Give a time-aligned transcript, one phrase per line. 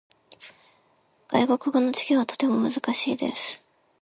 [1.31, 3.61] 外国語の授業はとても難しいです。